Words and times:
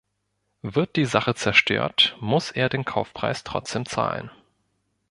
Wird 0.63 0.95
die 0.95 1.05
Sache 1.05 1.35
zerstört, 1.35 2.17
muss 2.19 2.49
er 2.49 2.69
den 2.69 2.85
Kaufpreis 2.85 3.43
trotzdem 3.43 3.85
zahlen. 3.85 4.31